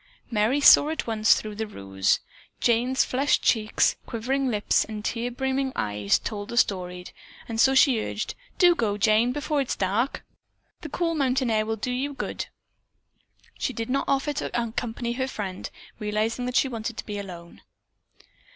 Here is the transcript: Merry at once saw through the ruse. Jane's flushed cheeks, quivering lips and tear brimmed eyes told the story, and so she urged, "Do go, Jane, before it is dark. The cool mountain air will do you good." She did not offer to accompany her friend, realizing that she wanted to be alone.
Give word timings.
Merry 0.31 0.57
at 0.77 1.05
once 1.05 1.29
saw 1.29 1.37
through 1.41 1.53
the 1.53 1.67
ruse. 1.67 2.21
Jane's 2.59 3.03
flushed 3.05 3.43
cheeks, 3.43 3.97
quivering 4.07 4.47
lips 4.49 4.83
and 4.83 5.05
tear 5.05 5.29
brimmed 5.29 5.73
eyes 5.75 6.17
told 6.17 6.49
the 6.49 6.57
story, 6.57 7.05
and 7.47 7.61
so 7.61 7.75
she 7.75 8.01
urged, 8.03 8.33
"Do 8.57 8.73
go, 8.73 8.97
Jane, 8.97 9.31
before 9.31 9.61
it 9.61 9.67
is 9.69 9.75
dark. 9.75 10.25
The 10.81 10.89
cool 10.89 11.13
mountain 11.13 11.51
air 11.51 11.67
will 11.67 11.75
do 11.75 11.91
you 11.91 12.15
good." 12.15 12.47
She 13.59 13.73
did 13.73 13.91
not 13.91 14.05
offer 14.07 14.33
to 14.33 14.49
accompany 14.59 15.11
her 15.13 15.27
friend, 15.27 15.69
realizing 15.99 16.47
that 16.47 16.55
she 16.55 16.67
wanted 16.67 16.97
to 16.97 17.05
be 17.05 17.19
alone. 17.19 17.61